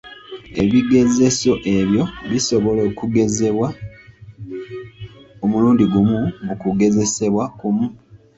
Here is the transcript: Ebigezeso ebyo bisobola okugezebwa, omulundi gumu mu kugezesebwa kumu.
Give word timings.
Ebigezeso 0.63 1.51
ebyo 1.77 2.03
bisobola 2.29 2.81
okugezebwa, 2.89 3.67
omulundi 5.43 5.83
gumu 5.93 6.19
mu 6.45 6.53
kugezesebwa 6.61 7.43
kumu. 7.59 7.85